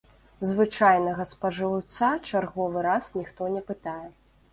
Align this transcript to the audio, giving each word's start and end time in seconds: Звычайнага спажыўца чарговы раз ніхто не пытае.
Звычайнага 0.51 1.25
спажыўца 1.31 2.09
чарговы 2.31 2.79
раз 2.87 3.11
ніхто 3.19 3.51
не 3.57 3.63
пытае. 3.69 4.09